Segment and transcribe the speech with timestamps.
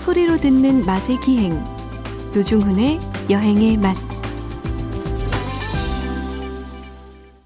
[0.00, 1.62] 소리로 듣는 맛의 기행
[2.34, 2.98] 노중훈의
[3.28, 3.94] 여행의 맛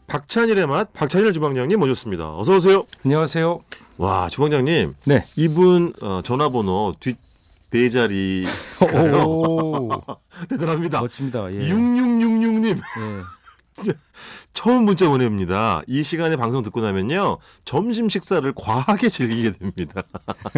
[0.07, 2.37] 박찬일의 맛 박찬일 주방장님 모셨습니다.
[2.39, 2.85] 어서 오세요.
[3.05, 3.61] 안녕하세요.
[3.99, 5.27] 와 주방장님 네.
[5.35, 8.47] 이분 어, 전화번호 뒷네 자리
[8.81, 9.89] 오,
[10.49, 11.01] 대단합니다.
[11.01, 11.53] 멋집니다.
[11.53, 11.59] 예.
[11.59, 12.81] 6666님
[13.89, 13.93] 예.
[14.55, 15.83] 처음 문자 보냅니다.
[15.87, 20.03] 이 시간에 방송 듣고 나면요 점심 식사를 과하게 즐기게 됩니다.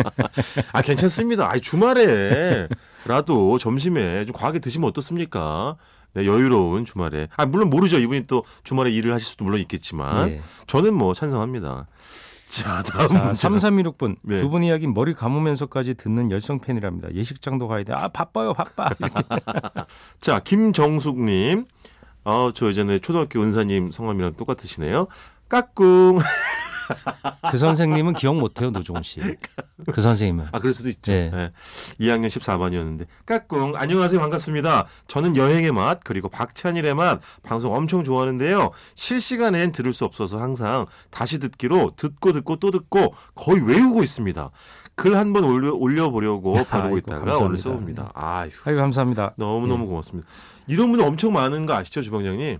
[0.72, 1.50] 아 괜찮습니다.
[1.50, 2.68] 아 주말에라도
[3.58, 5.76] 점심에 좀 과하게 드시면 어떻습니까?
[6.12, 7.28] 네, 여유로운 주말에.
[7.36, 7.98] 아 물론 모르죠.
[7.98, 10.40] 이분이 또 주말에 일을 하실 수도 물론 있겠지만 예.
[10.66, 11.86] 저는 뭐 찬성합니다.
[12.48, 13.48] 자 다음 자, 문자.
[13.48, 14.40] 3316분 네.
[14.40, 17.08] 두분 이야기 머리 감으면서까지 듣는 열성 팬이랍니다.
[17.14, 17.94] 예식장도 가야 돼.
[17.94, 18.90] 아 바빠요, 바빠.
[20.20, 21.64] 자, 김정숙 님.
[22.26, 25.06] 어, 저 예전에 초등학교 은사님 성함이랑 똑같으시네요.
[25.48, 26.18] 까꿍.
[27.50, 29.20] 그 선생님은 기억 못해요, 노종훈 씨.
[29.92, 30.46] 그 선생님은.
[30.50, 31.12] 아, 그럴 수도 있죠.
[31.12, 31.30] 네.
[31.30, 31.52] 네.
[32.00, 33.06] 2학년 14반이었는데.
[33.26, 33.76] 까꿍.
[33.76, 34.20] 안녕하세요.
[34.20, 34.88] 반갑습니다.
[35.06, 38.72] 저는 여행의 맛, 그리고 박찬일의 맛, 방송 엄청 좋아하는데요.
[38.96, 44.50] 실시간엔 들을 수 없어서 항상 다시 듣기로 듣고 듣고 또 듣고 거의 외우고 있습니다.
[44.96, 47.44] 글 한 번 올려, 올려보려고 바르고 아이고, 있다가 감사합니다.
[47.44, 48.10] 오늘 써봅니다.
[48.14, 48.50] 아휴.
[48.64, 49.34] 아이고 감사합니다.
[49.36, 50.26] 너무너무 고맙습니다.
[50.66, 52.58] 이런 분들 엄청 많은 거 아시죠, 주방장님?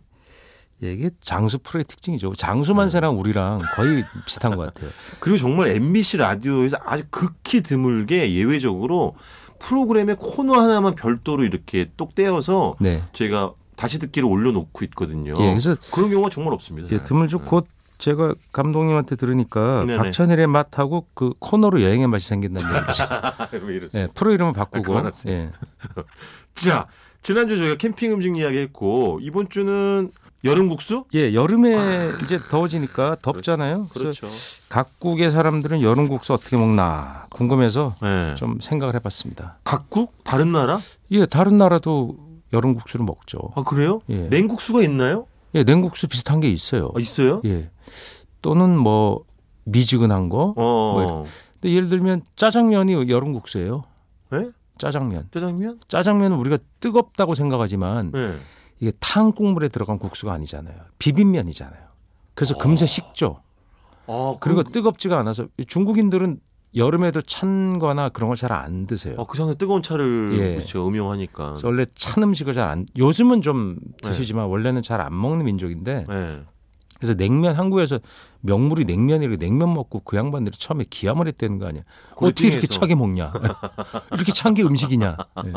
[0.82, 2.34] 예, 이게 장수 프로의 특징이죠.
[2.34, 4.90] 장수만세랑 우리랑 거의 비슷한 것 같아요.
[5.20, 9.14] 그리고 정말 MBC 라디오에서 아주 극히 드물게 예외적으로
[9.58, 13.02] 프로그램의 코너 하나만 별도로 이렇게 똑 떼어서 네.
[13.14, 15.34] 제가 다시 듣기를 올려놓고 있거든요.
[15.40, 16.88] 예, 그래서 그런 경우가 정말 없습니다.
[16.92, 17.38] 예, 드물죠.
[17.40, 17.66] 곧
[17.98, 19.98] 제가 감독님한테 들으니까 네네.
[19.98, 23.04] 박찬일의 맛하고 그 코너로 여행의 맛이 생긴다는 얘기죠.
[23.66, 24.02] 왜 이러세요?
[24.02, 24.82] 예, 프로 이름을 아, 바꾸고.
[24.82, 25.34] 그만하세요.
[25.34, 25.50] 예.
[26.54, 26.86] 자,
[27.22, 30.10] 지난주 저희가 캠핑 음식 이야기 했고 이번 주는
[30.44, 31.04] 여름 국수?
[31.14, 31.74] 예, 여름에
[32.22, 33.88] 이제 더워지니까 덥잖아요.
[33.88, 34.28] 그렇죠.
[34.68, 38.34] 각국의 사람들은 여름 국수 어떻게 먹나 궁금해서 네.
[38.36, 39.58] 좀 생각을 해봤습니다.
[39.64, 40.12] 각국?
[40.22, 40.78] 다른 나라?
[41.10, 42.16] 예, 다른 나라도
[42.52, 43.38] 여름 국수를 먹죠.
[43.56, 44.00] 아 그래요?
[44.08, 44.28] 예.
[44.28, 45.26] 냉국수가 있나요?
[45.56, 46.90] 예, 냉국수 비슷한 게 있어요.
[46.94, 47.40] 아, 있어요?
[47.46, 47.70] 예,
[48.42, 49.24] 또는 뭐
[49.64, 50.54] 미지근한 거.
[50.56, 50.92] 어.
[50.92, 53.84] 뭐 근데 예를 들면 짜장면이 여름 국수예요.
[54.30, 54.50] 네?
[54.78, 55.28] 짜장면.
[55.32, 55.80] 짜장면?
[55.88, 58.36] 짜장면은 우리가 뜨겁다고 생각하지만 네.
[58.78, 60.76] 이게 탕 국물에 들어간 국수가 아니잖아요.
[60.98, 61.80] 비빔면이잖아요.
[62.34, 63.40] 그래서 금세 식죠.
[64.06, 66.38] 아, 그리고 그럼- 뜨겁지가 않아서 중국인들은
[66.74, 69.14] 여름에도 찬 거나 그런 걸 잘 안 드세요.
[69.18, 70.54] 아, 그 상태 뜨거운 차를 예.
[70.56, 70.86] 그렇죠.
[70.86, 71.56] 음용하니까.
[71.64, 74.10] 원래 찬 음식을 잘 안, 요즘은 좀 네.
[74.10, 76.42] 드시지만 원래는 잘 안 먹는 민족인데 네.
[76.98, 77.98] 그래서 냉면 한국에서
[78.40, 81.82] 명물이 냉면이라고 냉면 먹고 그 양반들이 처음에 기함을 했다는 거 아니야.
[82.14, 82.66] 어떻게 이렇게.
[82.66, 83.32] 차게 먹냐.
[84.14, 85.16] 이렇게 찬 게 음식이냐.
[85.46, 85.52] 예.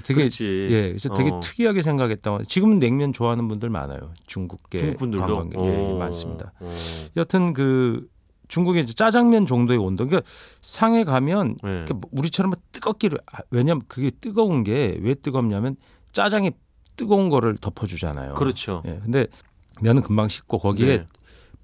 [0.00, 0.44] 되게 그렇지.
[0.70, 1.38] 예, 그래서 되게 어.
[1.40, 2.44] 특이하게 생각했다고.
[2.46, 4.12] 지금은 냉면 좋아하는 분들 많아요.
[4.26, 5.98] 중국계 중국 분들도 예, 어.
[5.98, 6.52] 많습니다.
[6.58, 6.74] 어.
[7.16, 8.08] 여튼 그
[8.48, 10.06] 이제 짜장면 정도의 온도.
[10.06, 10.28] 그러니까
[10.60, 11.84] 상해 가면 네.
[11.84, 15.76] 그러니까 우리처럼 막 뜨겁기를 아, 왜냐면 그게 뜨거운 게 왜 뜨겁냐면
[16.12, 16.50] 짜장이
[16.96, 18.34] 뜨거운 거를 덮어주잖아요.
[18.34, 18.82] 그렇죠.
[18.86, 19.26] 예, 근데
[19.80, 21.06] 면은 금방 식고 거기에 네.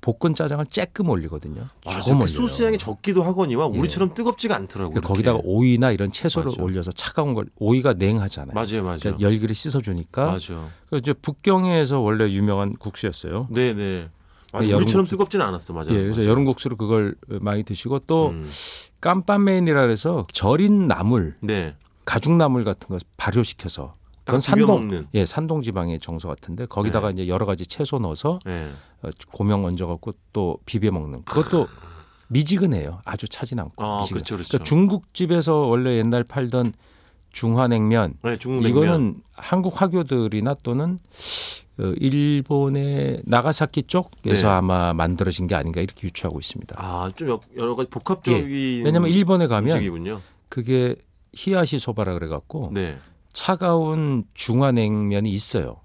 [0.00, 1.66] 볶은 짜장을 쬐끔 올리거든요.
[1.84, 2.27] 아, 조금 그.
[2.28, 3.78] 소스 양이 적기도 하거니와 예.
[3.78, 4.91] 우리처럼 뜨겁지가 않더라고요.
[4.95, 5.41] 그러니까 거기다가.
[5.43, 6.62] 오이나 이런 채소를 맞아.
[6.62, 8.55] 올려서 차가운 걸 오이가 냉하잖아요.
[8.55, 8.99] 맞아요, 맞아요.
[8.99, 10.69] 그러니까 열기를 씻어주니까 맞아.
[10.89, 13.49] 그 이제 북경에서 원래 유명한 국수였어요.
[13.50, 14.09] 네, 네.
[14.53, 14.66] 맞아.
[14.66, 15.06] 여름 우리처럼.
[15.06, 15.91] 뜨겁지는 않았어, 맞아요.
[15.91, 16.31] 예, 그래서 맞아요.
[16.31, 18.48] 여름 국수로 그걸 많이 드시고 또 음.
[19.00, 21.76] 깜빠메인이라 그래서 절인 나물, 네.
[22.04, 23.92] 가죽 나물 같은 거 발효시켜서
[24.25, 25.06] 그건 약간 비벼 산동 먹는.
[25.14, 28.70] 예 산동 지방의 정서 같은데 거기다가 이제 여러 가지 채소 넣어서 네.
[29.03, 31.66] 어, 고명 얹어갖고 또 비벼 먹는 그것도
[32.28, 33.00] 미지근해요.
[33.04, 34.16] 아주 차진 않고 아, 미지근.
[34.19, 34.48] 그렇죠, 그렇죠.
[34.50, 36.72] 그러니까 중국집에서 원래 옛날 팔던
[37.32, 38.70] 중화냉면 네, 중국 냉면.
[38.84, 44.53] 이거는 한국 화교들이나 또는 어, 일본의 나가사키 쪽에서 네.
[44.53, 46.77] 아마 만들어진 게 아닌가 이렇게 유추하고 있습니다.
[46.78, 48.83] 아, 좀 여- 여러 가지 복합적인 예.
[48.84, 50.21] 왜냐하면 일본에 가면 음식이군요.
[50.49, 50.97] 그게
[51.34, 52.99] 히야시 소바라 그래 갖고 네.
[53.33, 55.77] 차가운 중화냉면이 있어요.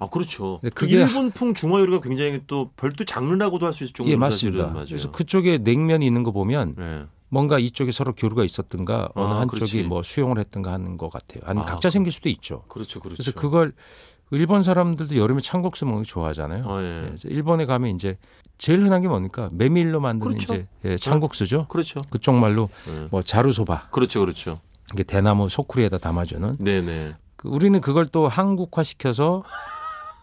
[0.00, 0.60] 아, 그렇죠.
[0.74, 4.66] 그 일본풍 중화 요리가 굉장히 또 별도 장르라고도 할 수 있을 정도로 예, 맞습니다.
[4.68, 4.84] 맞아요.
[4.88, 7.04] 그래서 그쪽에 냉면이 있는 거 보면 네.
[7.30, 9.82] 뭔가 이쪽에 서로 교류가 있었든가 어느 아, 한쪽이 그렇지.
[9.82, 11.42] 뭐 수용을 했든가 하는 것 같아요.
[11.44, 12.62] 아니면 아, 각자 생길 수도 있죠.
[12.68, 13.16] 그렇죠, 그렇죠.
[13.16, 13.72] 그래서 그걸
[14.30, 16.64] 일본 사람들도 여름에 찬국수 먹는 거 좋아하잖아요.
[16.66, 17.06] 아, 예, 예.
[17.06, 18.18] 그래서 일본에 가면 이제
[18.58, 19.48] 제일 흔한 게 뭡니까?
[19.52, 20.54] 메밀로 만드는 그렇죠.
[20.54, 21.66] 이제 예, 찬국수죠.
[21.68, 22.00] 그렇죠.
[22.10, 23.08] 그쪽 말로 네.
[23.10, 24.60] 뭐 자루소바, 그렇죠, 그렇죠.
[24.92, 26.56] 이게 대나무 소쿠리에다 담아주는.
[26.60, 27.14] 네, 네.
[27.36, 29.44] 그 우리는 그걸 또 한국화 시켜서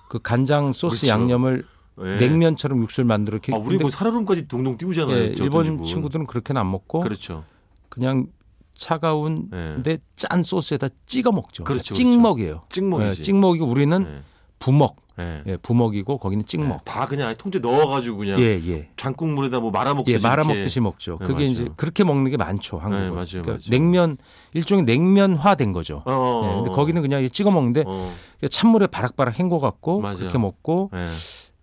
[0.09, 1.13] 그 간장 소스 그렇죠.
[1.13, 1.63] 양념을
[1.97, 2.19] 네.
[2.19, 3.53] 냉면처럼 육수를 만들어 이렇게.
[3.53, 5.17] 아, 우리 뭐 살얼음까지 동동 띄우잖아요.
[5.17, 5.83] 예, 저 일본.
[5.83, 7.45] 친구들은 그렇게는 안 먹고 그렇죠.
[7.89, 8.27] 그냥
[8.75, 9.73] 차가운 네.
[9.75, 11.63] 근데 짠 소스에다 찍어 먹죠.
[11.63, 12.63] 그렇죠, 찍먹이에요.
[12.69, 13.19] 찍먹이지.
[13.19, 14.21] 예, 찍먹이고 우리는 네.
[14.59, 15.43] 부먹, 예.
[15.47, 16.83] 예, 부먹이고 거기는 찍먹.
[16.85, 18.89] 다 그냥 통째 넣어가지고 그냥 예, 예.
[18.97, 20.59] 장국물에다 뭐 말아먹듯이 예, 말아 이렇게.
[20.59, 21.17] 먹듯이 먹죠.
[21.19, 21.49] 네, 그게 맞아요.
[21.51, 23.05] 이제 그렇게 먹는 게 많죠, 한국은.
[23.05, 23.69] 네, 맞아요, 그러니까 맞아요.
[23.69, 24.17] 냉면
[24.53, 26.03] 일종의 냉면화된 거죠.
[26.05, 26.73] 어, 어, 예, 근데 어.
[26.73, 28.13] 거기는 그냥 찍어 먹는데 어,
[28.49, 30.01] 찬물에 바락바락 헹궈 갖고.
[30.01, 31.09] 그렇게 먹고 예.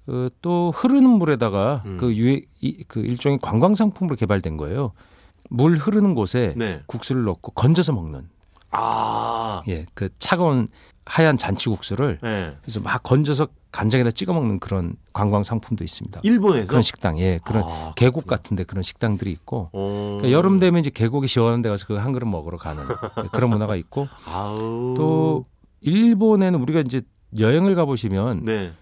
[0.09, 1.97] 어, 또 흐르는 물에다가 음.
[1.99, 4.93] 그 유해 이, 그 일종의 관광 상품으로 개발된 거예요.
[5.53, 6.83] 물 흐르는 곳에 네.
[6.87, 8.29] 국수를 넣고 건져서 먹는
[8.71, 10.69] 아, 예, 그 차가운
[11.05, 12.57] 하얀 잔치국수를 예.
[12.63, 16.21] 그래서 막 건져서 간장에다 찍어 먹는 그런 관광 상품도 있습니다.
[16.23, 20.19] 일본에서 그런 식당, 예, 그런 아, 계곡 같은데 그런 식당들이 있고 어.
[20.21, 22.83] 그러니까 여름 되면 이제 계곡이 시원한 데 가서 그 한 그릇 먹으러 가는
[23.25, 24.95] 예, 그런 문화가 있고 아우.
[24.97, 25.45] 또
[25.81, 27.03] 일본에는 우리가 이제
[27.39, 28.73] 여행을 가보시면 네.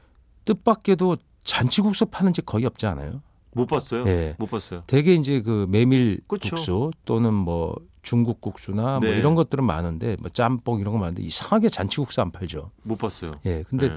[0.44, 3.22] 뜻밖에도 잔치국수 파는 집 거의 없지 않아요?
[3.52, 4.06] 못 봤어요.
[4.06, 4.34] 예.
[4.38, 4.82] 못 봤어요.
[4.86, 6.56] 대개 이제 그 메밀 그쵸.
[6.56, 9.18] 국수 또는 뭐 중국 국수나 뭐 네.
[9.18, 12.70] 이런 것들은 많은데 뭐 짬뽕 이런 거 많은데 이상하게 잔치국수 안 팔죠.
[12.82, 13.32] 못 봤어요.
[13.46, 13.64] 예.
[13.68, 13.92] 근데 예.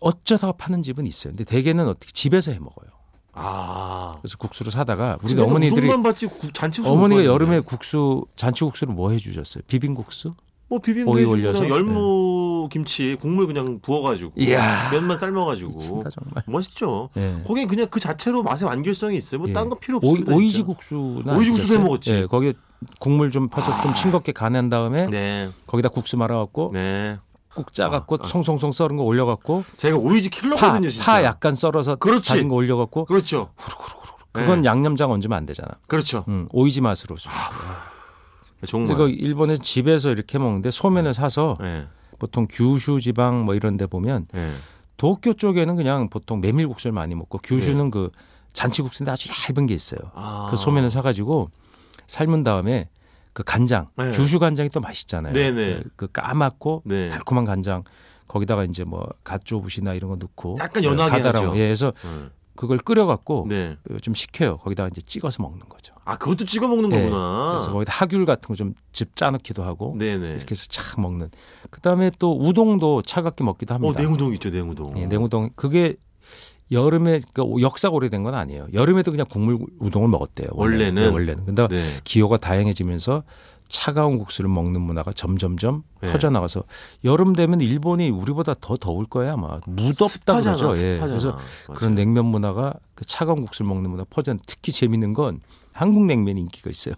[0.00, 1.32] 어쩌다가 파는 집은 있어요.
[1.32, 2.90] 근데 대개는 어떻게 집에서 해 먹어요.
[3.32, 4.16] 아.
[4.20, 7.24] 그래서 국수를 사다가 우리 어머니들이 봤지 구- 잔치국수 어머니가.
[7.24, 9.62] 여름에 국수 잔치국수를 뭐 해 주셨어요?
[9.66, 10.34] 비빔국수?
[10.68, 11.84] 뭐 비빔도 오이 해주고 올
[12.64, 12.68] 네.
[12.70, 14.90] 김치 국물 그냥 부어가지고 이야.
[14.90, 16.44] 면만 삶아가지고 미친다 정말.
[16.46, 17.10] 멋있죠.
[17.16, 17.40] 예.
[17.46, 19.40] 거긴 그냥 그 자체로 맛의 완결성이 있어요.
[19.40, 19.52] 뭐 예.
[19.52, 20.34] 딴거 필요 없습니다.
[20.34, 20.66] 오 이지 진짜.
[20.66, 22.12] 국수나 오이지 국수도 해 먹었지.
[22.12, 22.54] 예, 거기에
[22.98, 27.18] 국물 좀 퍼서 좀 싱겁게 간한 다음에 네, 거기다 국수 말아갖고 네.
[27.54, 28.26] 꾹 짜갖고 아, 아.
[28.26, 31.04] 송송송 썰은 거 올려갖고 제가 오이지 파, 킬러거든요, 진짜.
[31.04, 32.30] 파 약간 썰어서 그렇지.
[32.30, 33.50] 다진 거 올려갖고 그렇죠.
[34.32, 34.68] 그건 네.
[34.68, 35.68] 양념장 얹으면 안 되잖아.
[35.88, 36.24] 그렇죠.
[36.28, 37.16] 음, 오이지 맛으로.
[37.16, 37.40] 정말.
[38.60, 41.88] 그래서 일본에 집에서 이렇게 먹는데 소면을 사서 네,
[42.20, 44.54] 보통 규슈 지방 뭐 이런 데 보면 네.
[44.96, 48.10] 도쿄 쪽에는 그냥 보통 메밀국수를 많이 먹고 규슈는 그
[48.52, 49.98] 잔치국수인데 아주 얇은 게 있어요.
[50.00, 50.10] 네.
[50.14, 50.48] 아.
[50.50, 51.50] 그 소면을 사가지고
[52.06, 52.88] 삶은 다음에
[53.32, 54.12] 그 간장, 네.
[54.12, 55.32] 규슈 간장이 또 맛있잖아요.
[55.32, 55.82] 네네.
[55.96, 57.08] 그 까맣고 네.
[57.08, 57.84] 달콤한 간장
[58.28, 61.22] 거기다가 이제 뭐 갓조부시나 이런 거 넣고 약간 연하게.
[61.22, 61.52] 하죠.
[61.56, 62.28] 예, 그래서 네.
[62.60, 63.78] 그걸 끓여갖고 네.
[64.02, 64.58] 좀 식혀요.
[64.58, 65.94] 거기다가 이제 찍어서 먹는 거죠.
[66.04, 67.52] 아, 그것도 찍어 먹는 예, 거구나.
[67.54, 70.26] 그래서 거기다 하귤 같은 거 좀 집 짜놓기도 하고 네네.
[70.34, 71.30] 이렇게 해서 착 먹는.
[71.70, 74.00] 그다음에 또 우동도 차갑게 먹기도 어, 합니다.
[74.02, 74.98] 냉우동 있죠, 냉우동.
[74.98, 75.96] 예, 냉우동 그게
[76.70, 78.66] 여름에 그러니까 역사가 오래된 건 아니에요.
[78.74, 80.48] 여름에도 그냥 국물 우동을 먹었대요.
[80.52, 80.84] 원래는.
[80.84, 81.02] 원래는?
[81.02, 81.44] 네, 원래는.
[81.46, 81.96] 근데 네.
[82.04, 83.22] 기호가 다양해지면서
[83.70, 86.12] 차가운 국수를 먹는 문화가 점점점 네.
[86.12, 86.64] 퍼져나가서
[87.04, 90.72] 여름 되면 일본이 우리보다 더 더울 거야 아마 무덥다 그러죠.
[90.84, 90.98] 예.
[90.98, 91.40] 그래서 맞아요.
[91.74, 94.36] 그런 냉면 문화가 그 차가운 국수를 먹는 문화 퍼져.
[94.46, 95.40] 특히 재밌는 건
[95.72, 96.94] 한국 냉면이 인기가 있어요.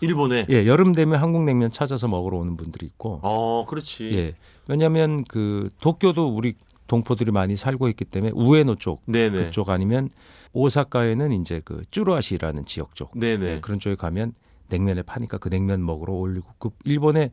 [0.00, 0.46] 일본에.
[0.50, 3.20] 예, 여름 되면 한국 냉면 찾아서 먹으러 오는 분들이 있고.
[3.22, 4.10] 어, 그렇지.
[4.12, 4.32] 예.
[4.68, 6.54] 왜냐하면 그 도쿄도 우리
[6.88, 9.46] 동포들이 많이 살고 있기 때문에 우에노 쪽 네네.
[9.46, 10.10] 그쪽 아니면
[10.52, 13.12] 오사카에는 이제 그 쭈루아시라는 지역 쪽.
[13.22, 14.34] 예, 그런 쪽에 가면
[14.68, 17.30] 냉면을 파니까 그 냉면 먹으러 올리고 그 일본에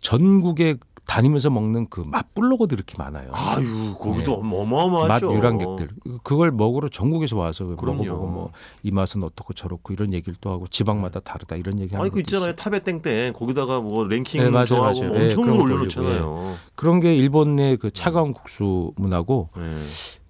[0.00, 0.76] 전국에
[1.06, 3.28] 다니면서 먹는 그 맛블로거도 이렇게 많아요.
[3.32, 4.36] 아유, 거기도 예.
[4.36, 5.26] 어마- 어마어마하죠.
[5.28, 5.88] 맛 유랑객들
[6.22, 8.04] 그걸 먹으러 전국에서 와서 그럼요.
[8.04, 8.50] 먹어보고 뭐
[8.82, 12.20] 이 맛은 어떻고 저렇고 이런 얘기를 또 하고 지방마다 다르다 이런 얘기 하는 아니 그
[12.20, 12.50] 있잖아요.
[12.52, 12.56] 있어요.
[12.56, 15.12] 탑에 땡땡 거기다가 뭐 랭킹 네, 맞아요, 정하고 맞아요.
[15.12, 16.54] 뭐 예, 엄청 거 올려놓잖아요.
[16.74, 19.82] 그런 게 일본 내그 차가운 국수 문화고 네.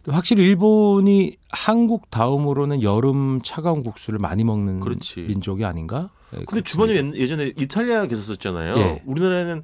[0.08, 5.22] 확실히 일본이 한국 다음으로는 여름 차가운 국수를 많이 먹는 그렇지.
[5.22, 6.10] 민족이 아닌가?
[6.32, 6.94] 예, 근데 그렇습니다.
[6.94, 8.76] 주변에 예전에 이탈리아 계셨었잖아요.
[8.76, 9.02] 예.
[9.06, 9.62] 우리나라에는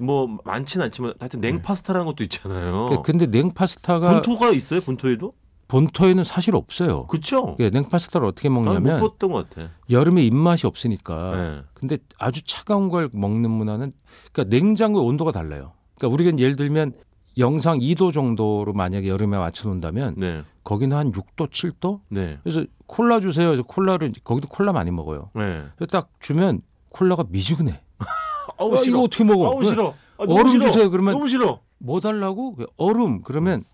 [0.00, 2.88] 뭐 많지는 않지만 하여튼 냉파스타라는 것도 있잖아요.
[2.90, 4.80] 그- 근데 냉파스타가 본토가 있어요?
[4.80, 5.34] 본토에도?
[5.68, 7.06] 본토에는 사실 없어요.
[7.06, 7.56] 그렇죠.
[7.60, 9.70] 예, 냉파스타를 어떻게 먹냐면 못 봤던 것 같아.
[9.90, 11.32] 여름에 입맛이 없으니까.
[11.34, 11.62] 네.
[11.74, 13.92] 근데 아주 차가운 걸 먹는 문화는
[14.32, 15.72] 그러니까 냉장고의 온도가 달라요.
[15.96, 16.92] 그러니까 우리가 예를 들면
[17.38, 20.42] 영상 2도 정도로 만약에 여름에 맞춰 놓는다면 네.
[20.64, 22.00] 거기는 한 6도, 7도?
[22.08, 22.38] 네.
[22.42, 23.48] 그래서 콜라 주세요.
[23.48, 25.30] 그래서 콜라를 거기도 콜라 많이 먹어요.
[25.34, 25.64] 네.
[25.76, 26.60] 그래서 딱 주면
[26.90, 27.80] 콜라가 미지근해.
[28.58, 28.96] 아우 아, 싫어.
[28.98, 29.46] 이거 어떻게 먹어?
[29.50, 29.94] 아우 싫어.
[30.18, 30.66] 아, 얼음 싫어.
[30.66, 30.90] 주세요.
[30.90, 31.60] 그러면 너무 싫어.
[31.78, 32.56] 뭐 달라고?
[32.76, 33.22] 얼음.
[33.22, 33.64] 그러면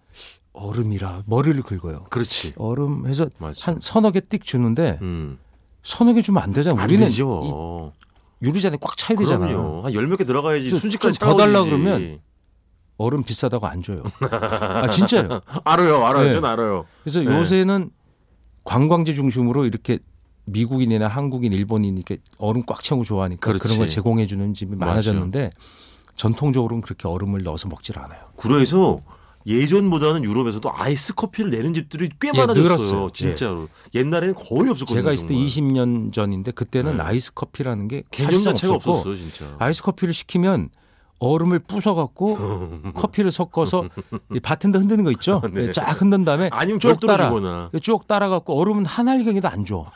[0.52, 2.04] 얼음이라 머리를 긁어요.
[2.10, 2.54] 그렇지.
[2.56, 3.72] 얼음 해서 맞아.
[3.72, 5.38] 한 서너 개 띡 주는데 음.
[5.82, 6.80] 서너 개 주면 안 되잖아.
[6.80, 7.92] 안 우리는 되죠.
[8.42, 9.46] 이 유리잔에 꽉 차야 되잖아.
[9.46, 9.82] 그럼요.
[9.82, 11.62] 한 열 몇 개 들어가야지 좀- 순식간에 좀더 달라.
[11.64, 12.20] 그러면
[12.98, 14.02] 얼음 비싸다고 안 줘요.
[14.30, 15.40] 아 진짜요.
[15.64, 16.24] 알아요, 알아요.
[16.26, 16.32] 네.
[16.32, 16.84] 전 알아요.
[17.02, 17.26] 그래서 네.
[17.26, 17.90] 요새는
[18.64, 20.00] 관광지 중심으로 이렇게
[20.46, 23.78] 미국인이나 한국인, 일본인 이렇게 얼음 꽉 채우고 좋아하니까 그런 그렇지.
[23.78, 24.90] 걸 제공해 주는 집이 맞아요.
[24.92, 25.52] 많아졌는데
[26.16, 28.18] 전통적으로는 그렇게 얼음을 넣어서 먹질 않아요.
[28.36, 29.00] 그래서
[29.46, 32.62] 예전보다는 유럽에서도 아이스 커피를 내는 집들이 꽤 예, 많아졌어요.
[32.62, 33.10] 늘었어요.
[33.10, 33.68] 진짜로.
[33.94, 34.96] 옛날에는 거의 없었거든요.
[34.98, 35.48] 제가 있을 때 정말.
[35.48, 37.02] 20년 전인데 그때는 네.
[37.02, 39.54] 아이스 커피라는 게 개념 자체가 없었고 없었어, 진짜.
[39.58, 40.70] 아이스 커피를 시키면
[41.20, 43.84] 얼음을 부숴갖고 커피를 섞어서
[44.34, 45.42] 이 바텐더 흔드는 거 있죠?
[45.52, 45.68] 네.
[45.68, 47.70] 예, 쫙 흔든 다음에 아니면 쭉 따라 주거나.
[47.82, 49.86] 쭉 따라갖고 얼음은 한 알경이도 안 줘.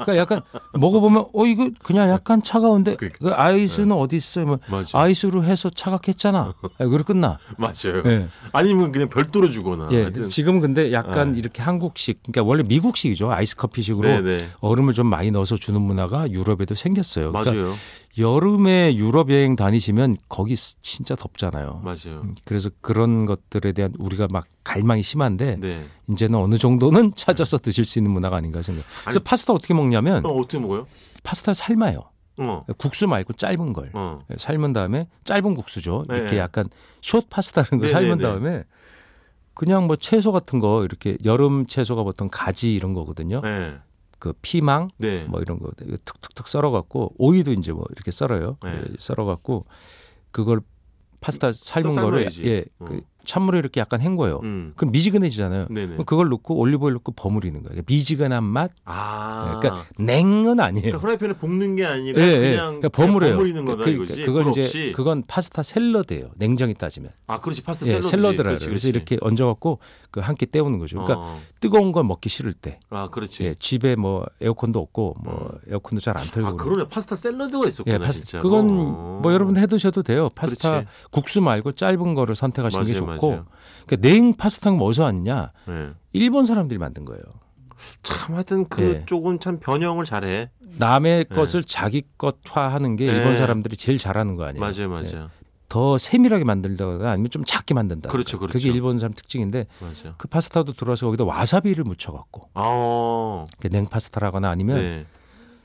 [0.00, 0.40] 그러니까 약간
[0.74, 3.18] 먹어보면 어 이거 그냥 약간 차가운데 그러니까.
[3.18, 4.46] 그 아이스는 어디 있어요?
[4.46, 4.58] 뭐.
[4.92, 6.54] 아이스로 해서 차갑했잖아.
[6.78, 7.38] 그리고 끝나.
[7.56, 8.02] 맞아요.
[8.06, 8.28] 예.
[8.52, 9.88] 아니면 그냥 별도로 주거나.
[9.92, 10.10] 예.
[10.28, 11.38] 지금 근데 약간 네.
[11.38, 13.30] 이렇게 한국식, 그러니까 원래 미국식이죠.
[13.32, 14.36] 아이스 커피식으로 네네.
[14.60, 17.32] 얼음을 좀 많이 넣어서 주는 문화가 유럽에도 생겼어요.
[17.32, 17.74] 그러니까 맞아요.
[18.18, 21.80] 여름에 유럽 여행 다니시면 거기 진짜 덥잖아요.
[21.84, 22.22] 맞아요.
[22.24, 25.86] 음, 그래서 그런 것들에 대한 우리가 막 갈망이 심한데 네.
[26.10, 28.84] 이제는 어느 정도는 찾아서 드실 수 있는 문화가 아닌가 생각.
[29.04, 30.86] 그래서 아니- 파스타 어떻게 먹냐면 어, 어떻게 먹어요?
[31.22, 32.02] 파스타 삶아요.
[32.40, 32.64] 어.
[32.78, 34.20] 국수 말고 짧은 걸 어.
[34.36, 36.02] 삶은 다음에 짧은 국수죠.
[36.08, 36.16] 네.
[36.16, 36.68] 이렇게 약간
[37.02, 38.22] 숏 파스타라는 거 네, 삶은 네, 네.
[38.22, 38.64] 다음에
[39.54, 43.42] 그냥 뭐 채소 같은 거 이렇게 여름 채소가 보통 가지 이런 거거든요.
[44.20, 44.32] 네.
[44.32, 45.24] 그 피망 네.
[45.24, 45.70] 뭐 이런 거
[46.04, 48.58] 툭툭툭 썰어갖고 오이도 이제 뭐 이렇게 썰어요.
[48.62, 48.82] 네.
[48.90, 49.64] 예, 썰어갖고
[50.30, 50.60] 그걸
[51.20, 52.28] 파스타 삶은 썰- 거를.
[52.44, 52.84] 예, 어.
[52.84, 53.00] 그
[53.30, 54.40] 찬물에 이렇게 약간 헹궈요.
[54.42, 54.72] 음.
[54.74, 55.66] 그럼 미지근해지잖아요.
[55.68, 57.82] 그럼 그걸 넣고 올리브오일 넣고 버무리는 거예요.
[57.86, 58.72] 미지근한 맛.
[58.84, 59.60] 아.
[59.60, 60.82] 그러니까 냉은 아니에요.
[60.82, 62.50] 그러니까 프라이팬에 볶는 게 아니라 예, 예.
[62.50, 63.32] 그냥, 그러니까 버무려요.
[63.36, 64.24] 버무리는 거다 그, 이거지.
[64.24, 64.92] 그건 불 이제 없이.
[64.96, 66.30] 그건 파스타 샐러드예요.
[66.36, 67.12] 냉정히 따지면.
[67.28, 67.62] 아, 그렇지.
[67.62, 68.10] 파스타 예, 샐러드지.
[68.10, 68.88] 샐러드라 그래서 그렇지.
[68.88, 69.78] 이렇게 얹어 갖고
[70.10, 70.96] 그 한 끼 때우는 거죠.
[70.98, 71.40] 그러니까 어.
[71.60, 72.80] 뜨거운 걸 먹기 싫을 때.
[72.90, 73.44] 아, 그렇지.
[73.44, 76.48] 예, 집에 뭐 에어컨도 없고 뭐 에어컨도 잘 안 틀고.
[76.48, 76.88] 아, 그러네.
[76.88, 78.24] 파스타 샐러드가 있었구나, 예, 파스타.
[78.24, 78.40] 진짜.
[78.42, 79.20] 그건 어.
[79.22, 80.28] 뭐 여러분 해 드셔도 돼요.
[80.34, 80.86] 파스타 그렇지.
[81.12, 83.19] 국수 말고 짧은 거를 선택하시는 게 맞아요, 좋고.
[83.28, 83.46] 맞아요.
[83.86, 85.52] 그러니까 냉 파스타는 뭐 어디서 왔느냐?
[85.68, 85.90] 예.
[86.12, 87.22] 일본 사람들이 만든 거예요.
[88.02, 88.64] 참 하여튼 예.
[89.00, 90.50] 그쪽은 참 변형을 잘해.
[90.78, 91.34] 남의 네.
[91.34, 93.12] 것을 자기 것화하는 게 네.
[93.16, 94.60] 일본 사람들이 제일 잘하는 거 아니에요?
[94.60, 95.24] 맞아요, 맞아요.
[95.24, 95.40] 예.
[95.68, 98.08] 더 세밀하게 만들다거나 아니면 좀 작게 만든다.
[98.08, 98.52] 그렇죠, 그렇죠.
[98.52, 100.14] 그게 일본 사람 특징인데 맞아요.
[100.18, 105.06] 그 파스타도 들어와서 거기다 와사비를 묻혀갖고 아, 냉 파스타라거나 아니면 네.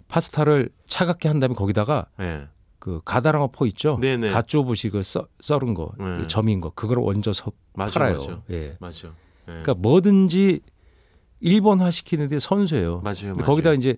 [0.08, 2.48] 파스타를 차갑게 한 다음에 거기다가 네.
[2.86, 3.98] 그 가다랑어 포 있죠?
[4.00, 4.30] 네네.
[4.30, 6.18] 가쪼부시 그 썰, 썰은 거, 네.
[6.18, 8.18] 그 점인 거, 그걸 얹어서 맞아, 팔아요.
[8.20, 8.42] 맞아.
[8.52, 8.78] 예.
[8.80, 9.08] 맞죠.
[9.08, 9.14] 예.
[9.48, 10.60] 그러니까 뭐든지
[11.40, 13.02] 일본화 시키는데 선수예요.
[13.04, 13.46] 맞아요, 맞아요.
[13.48, 13.96] 거기다 이제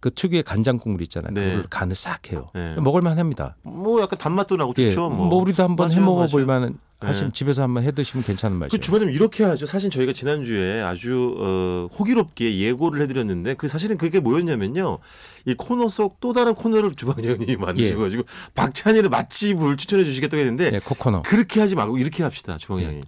[0.00, 1.34] 그 특유의 간장 국물 있잖아요.
[1.34, 1.50] 네.
[1.50, 2.46] 그걸 간을 싹 해요.
[2.54, 2.76] 네.
[2.76, 3.56] 먹을만 합니다.
[3.62, 4.88] 뭐 약간 단맛도 나고 예.
[4.88, 5.10] 좋죠.
[5.10, 5.26] 뭐.
[5.26, 5.42] 뭐.
[5.42, 6.60] 우리도 한번 맞아요, 해 먹어 볼 맞아요.
[6.60, 6.78] 만한
[7.08, 7.34] 하시면 네.
[7.34, 8.68] 집에서 한번 해 드시면 괜찮은 맛이에요.
[8.70, 9.66] 그 주바님 이렇게 하죠.
[9.66, 14.98] 사실 저희가 지난주에 아주 어, 호기롭게 예고를 해드렸는데 그 사실은 그게 뭐였냐면요.
[15.46, 20.78] 이 코너 속 또 다른 코너를 주방장님이 만드시고 가지고 박찬일의 맛집을 추천해 주시겠다고 했는데 예,
[20.80, 21.22] 코코넛.
[21.22, 22.58] 그렇게 하지 말고 이렇게 합시다.
[22.58, 23.02] 주방장님.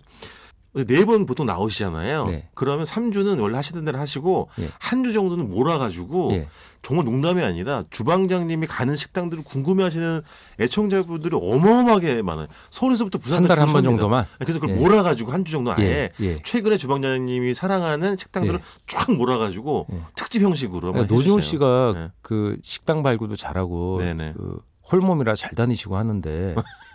[0.75, 2.27] 네 번 보통 나오시잖아요.
[2.27, 2.49] 네.
[2.55, 4.69] 그러면 3주는 원래 하시던 대로 하시고 예.
[4.79, 6.49] 한주 정도는 몰아가지고 예.
[6.81, 10.23] 정말 농담이 아니라 주방장님이 가는 식당들을 궁금해하시는
[10.61, 12.47] 애청자분들이 어마어마하게 많아요.
[12.71, 14.01] 서울에서부터 한 부산까지 한번줄 섭니다.
[14.01, 14.27] 정도만.
[14.39, 14.81] 그래서 그걸 예.
[14.81, 16.11] 몰아가지고 한 주 정도 아예.
[16.45, 20.01] 최근에 주방장님이 사랑하는 식당들을 쫙 몰아가지고 예.
[20.17, 21.43] 특집 형식으로 그러니까 노지훈.
[21.43, 22.09] 씨가 네.
[22.23, 23.99] 그 식당 발굴도 잘하고.
[23.99, 24.59] 그
[24.91, 26.55] 홀몸이라 잘 다니시고 하는데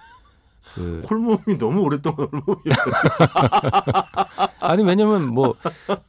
[0.78, 2.62] 그 홀몸이 너무 오랫동안 홀몸이
[4.60, 5.56] 아니 왜냐면 뭐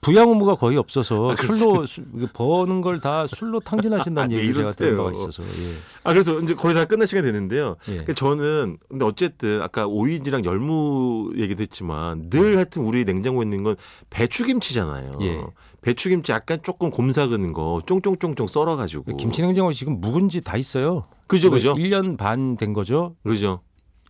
[0.00, 1.58] 부양 의무가 거의 없어서 아, 그렇지.
[1.58, 4.96] 술로 수- 버는 걸 다 술로 탕진하신다는 아, 왜 얘기를 제가 들은?
[4.96, 5.74] 바가 있어서 예.
[6.04, 7.76] 아 그래서 이제 거의 다 끝날 시간 이 됐는데요.
[7.88, 7.92] 예.
[7.92, 13.76] 그러니까 저는 근데 어쨌든 아까 오이지랑 열무 얘기도 했지만 늘 하여튼 우리 냉장고에 있는 건
[14.10, 15.12] 배추김치잖아요.
[15.22, 15.42] 예.
[15.82, 21.06] 배추김치 약간 조금 곰삭은 거 쫑쫑쫑쫑 썰어가지고 김치 냉장고 지금 묵은지 다 있어요.
[21.28, 23.14] 그죠 그죠 1년 반 된 거죠.
[23.24, 23.60] 그죠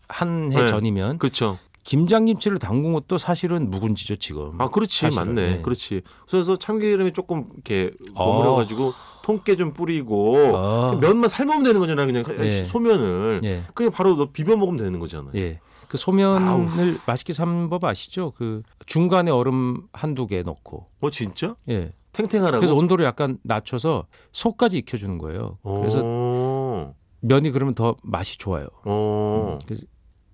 [0.08, 0.68] 한해 네.
[0.68, 1.58] 전이면 그렇죠.
[1.84, 4.60] 김장김치를 담근 것도 사실은 묵은지죠 지금.
[4.60, 5.60] 아 그렇지 사실은, 맞네 예.
[5.62, 6.02] 그렇지.
[6.30, 8.26] 그래서 참기름이 조금 이렇게 어.
[8.26, 10.98] 버무려가지고 통깨 좀 뿌리고 아.
[11.00, 12.64] 면만 삶으면 되는 거잖아 그냥 예.
[12.64, 13.62] 소면을 예.
[13.72, 15.32] 그냥 바로 너 비벼 먹으면 되는 거잖아요.
[15.36, 15.60] 예.
[15.88, 16.66] 그 소면을 아우.
[17.06, 18.32] 맛있게 삶은 법 아시죠?
[18.36, 20.86] 그 중간에 얼음 한두 개 넣고.
[21.00, 21.92] 어 진짜 예.
[22.12, 22.60] 탱탱하라고.
[22.60, 25.56] 그래서 온도를 약간 낮춰서 속까지 익혀주는 거예요.
[25.62, 26.94] 그래서 어.
[27.20, 28.66] 면이 그러면 더 맛이 좋아요.
[28.84, 29.52] 어.
[29.54, 29.84] 음, 그래서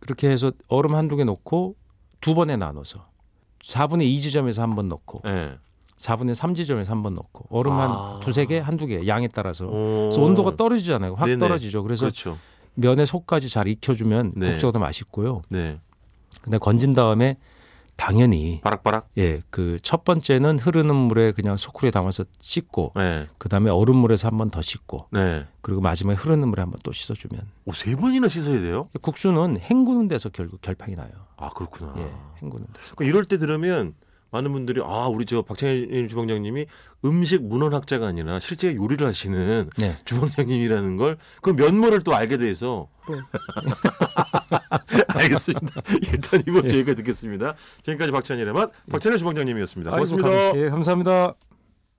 [0.05, 1.77] 그렇게 해서 얼음 한두 개 넣고
[2.21, 3.07] 두 번에 나눠서
[3.63, 5.57] 4분의 2 지점에서 한 번 넣고 예.
[5.97, 8.13] 4분의 3 지점에서 한 번 넣고 얼음 아.
[8.15, 10.09] 한 두세 개, 한두 개 양에 따라서 어.
[10.11, 11.15] 그래서 온도가 떨어지잖아요.
[11.15, 11.39] 확 네네.
[11.39, 11.83] 떨어지죠.
[11.83, 12.37] 그래서 그렇죠.
[12.75, 14.51] 면의 속까지 잘 익혀주면 네.
[14.51, 15.41] 국수가 더 맛있고요.
[15.49, 15.81] 네.
[16.43, 17.39] 근데 건진 다음에
[17.97, 19.09] 당연히 바락바락.
[19.19, 23.29] 예, 그 첫 번째는 흐르는 물에 그냥 소쿠리에 담아서 씻고 네.
[23.39, 25.47] 그다음에 얼음물에서 한 번 더 씻고 네.
[25.63, 28.89] 그리고 마지막에 흐르는 물에 한 번 또 씻어주면 오, 세 번이나 씻어야 돼요?
[29.01, 31.11] 국수는 헹구는 데서 결국 결판이 나요.
[31.37, 31.95] 아 그렇구나.
[31.99, 32.11] 예,
[32.43, 32.95] 헹구는 데서.
[32.97, 33.95] 그러니까 이럴 때 들으면
[34.35, 36.67] 많은 분들이 아 우리 저 박찬일 주방장님이
[37.05, 39.95] 음식 문헌학자가 아니라 실제 요리를 하시는 네.
[40.05, 43.15] 주방장님이라는 걸 그 면모를 또 알게 돼서 네.
[45.15, 45.83] 알겠습니다.
[46.13, 47.55] 일단 이번 주 여기까지 듣겠습니다.
[47.83, 49.91] 지금까지 박찬일의 맛 박찬일 주방장님이었습니다.
[49.95, 50.29] 아이고, 고맙습니다.
[50.53, 51.35] 감- 예, 감사합니다.